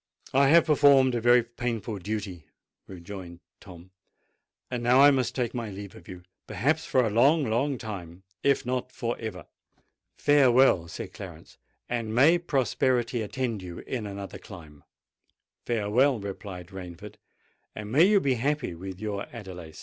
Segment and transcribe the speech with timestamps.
[0.33, 2.47] "I have performed a very painful duty,"
[2.87, 3.91] rejoined Tom:
[4.71, 8.91] "and now I must take my leave of you—perhaps for a long, long time—if not
[8.91, 9.45] for ever."
[10.17, 14.83] "Farewell," said Clarence; "and may prosperity attend you in another clime."
[15.67, 17.17] "Farewell," replied Rainford;
[17.75, 19.73] "and may you be happy with your Adelais."